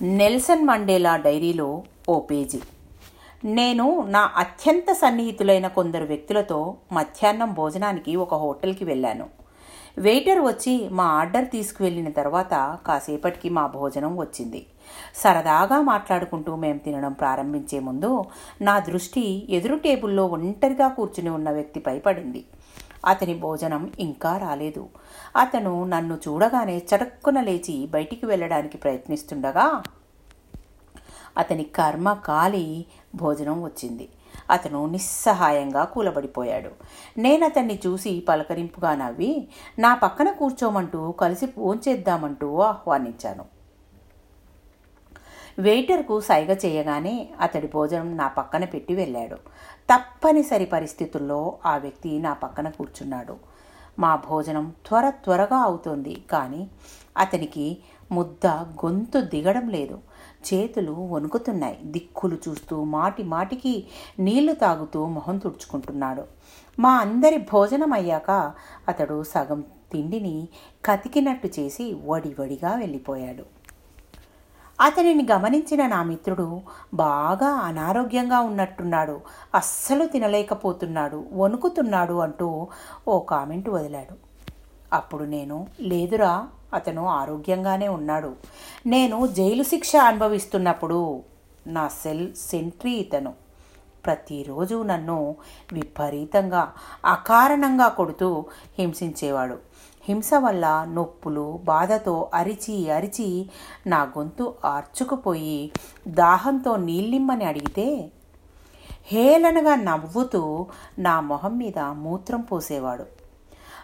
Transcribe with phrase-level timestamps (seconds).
[0.00, 1.66] Nelson Mandela డైరీలో
[2.12, 2.58] ఓ page.
[3.58, 6.58] నేను నా అత్యంత సన్నిహితులైన కొందరు వ్యక్తులతో
[6.96, 9.26] మధ్యాహ్నం భోజనానికి ఒక హోటల్కి వెళ్ళాను.
[10.06, 12.54] వెయిటర్ వచ్చి మా ఆర్డర్ తీసుకువెళ్ళిన తర్వాత
[12.86, 14.60] కాసేపటికి మా భోజనం వచ్చింది.
[15.22, 18.10] సరదాగా మాట్లాడుకుంటూ మేము తినడం ప్రారంభించే ముందు
[18.68, 19.24] నా దృష్టి
[19.58, 22.44] ఎదురు టేబుల్లో ఒంటరిగా కూర్చుని ఉన్న వ్యక్తిపై పడింది
[23.04, 24.88] అతని భోజనం ఇంకా రాలేదు.
[25.36, 29.82] అతను నన్ను చూడగానే చటక్కున లేచి బయటికి వెళ్ళడానికి ప్రయత్నిస్తుండగా
[31.38, 34.08] అతని కర్మ కాలి భోజనం వచ్చింది.
[34.50, 36.70] అతను నిస్సహాయంగా కూలబడిపోయాడు.
[37.18, 43.55] నేను అతన్ని చూసి పలకరింపుగా నవ్వి నా పక్కన కూర్చోమంటూ కలిసి ఫోన్ చేద్దామంటూ ఆహ్వానించాను.
[45.58, 49.36] వెయిటర్కు సైగ చేయగానే అతడి భోజనం నా పక్కన పెట్టి వెళ్ళాడు.
[49.90, 53.36] తప్పనిసరి పరిస్థితుల్లో ఆ వ్యక్తి నా పక్కన కూర్చున్నాడు.
[53.98, 56.68] మా భోజనం త్వర త్వరగా అవుతోంది కానీ
[57.16, 57.78] అతనికి
[58.12, 59.98] ముద్ద గొంతు దిగడం లేదు.
[60.48, 61.78] చేతులు వణుకుతున్నాయి.
[61.84, 63.86] దిక్కులు చూస్తూ మాటి మాటికి
[64.18, 66.24] నీళ్ళు తాగుతూ మొహం తుడుచుకుంటున్నాడు.
[66.78, 68.52] మా అందరి భోజనం అయ్యాక
[68.88, 70.48] అతడు సగం తిండిని
[70.84, 73.55] కతికినట్టు చేసి వడివడిగా వెళ్ళిపోయాడు.
[74.80, 76.60] అతనిని గమనించిన నా మిత్రుడు
[76.94, 79.20] బాగా అనారోగ్యంగా ఉన్నట్టున్నాడు.
[79.54, 81.24] అస్సలు తినలేకపోతున్నాడు.
[81.32, 82.66] వణుకుతున్నాడు అంటూ
[83.08, 84.14] ఓ కామెంట్ వదిలాడు.
[84.92, 88.34] అప్పుడు నేను లేదురా అతను ఆరోగ్యంగానే ఉన్నాడు.
[88.86, 91.22] నేను జైలు శిక్ష అనుభవిస్తున్నప్పుడు
[91.66, 93.32] నా సెల్ సెంట్రీ ఇతను.
[94.06, 95.36] ప్రతిరోజు నన్ను
[95.72, 96.72] విపరీతంగా
[97.04, 98.44] అకారణంగా కొడుతూ
[98.78, 99.58] హింసించేవాడు.
[100.08, 103.50] హింస వల్ల నొప్పులు బాధతో అరిచి అరిచి
[103.86, 105.70] నా గొంతు ఆర్చుకుపోయి
[106.08, 108.10] దాహంతో నీళ్ళిమ్మని అడిగితే
[109.06, 110.66] హేళనగా నవ్వుతూ
[110.98, 113.06] నా మొహం మీద మూత్రం పోసేవాడు.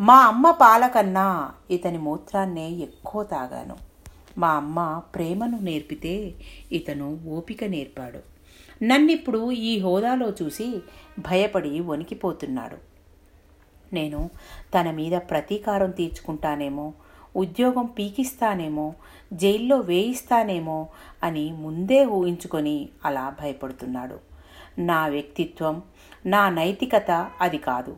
[0.00, 3.76] మా అమ్మ పాలకన్నా ఇతని మూత్రాన్నే ఎక్కువ తాగాను.
[4.38, 6.34] మా అమ్మ ప్రేమను నేర్పితే
[6.72, 8.18] ఇతను ఓపిక నేర్పాడు.
[8.84, 10.82] నన్నిప్పుడు ఈ హోదాలో చూసి
[11.18, 12.93] భయపడి వణికిపోతున్నాడు.
[13.94, 14.20] నేను
[14.74, 16.86] తన మీద ప్రతీకారం తీర్చుకుంటానేమో
[17.36, 18.86] ఉద్యోగం పీకిస్తానేమో
[19.32, 20.78] జైల్లో వేయిస్తానేమో
[21.22, 24.18] అని ముందే ఊహించుకొని అలా భయపడుతున్నాడు.
[24.78, 25.82] నా వ్యక్తిత్వం
[26.26, 27.10] నా నైతికత
[27.40, 27.96] అది కాదు.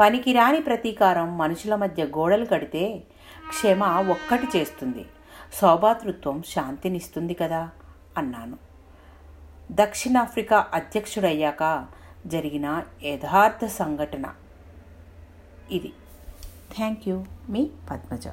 [0.00, 2.82] పనికిరాని ప్రతీకారం మనుషుల మధ్య గోడలు కడితే
[3.48, 5.04] క్షమ ఒక్కటి చేస్తుంది.
[5.54, 7.62] సౌభాతృత్వం శాంతినిస్తుంది కదా
[8.18, 8.56] అన్నాను.
[9.72, 11.64] దక్షిణాఫ్రికా అధ్యక్షుడయ్యాక
[12.26, 12.66] జరిగిన
[13.04, 14.26] యథార్థ సంఘటన.
[15.78, 15.92] ఇది.
[16.76, 17.16] థ్యాంక్ యూ
[17.48, 18.26] మీ పద్మజ.